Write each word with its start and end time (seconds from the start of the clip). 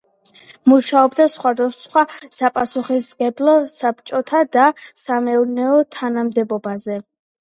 მუშაობდა 0.71 1.25
სხვადასხვა 1.33 2.03
საპასუხისმგებლო 2.37 3.55
საბჭოთა 3.75 4.41
და 4.57 4.65
სამეურნეო 5.05 5.77
თანამდებობაზე. 5.99 6.99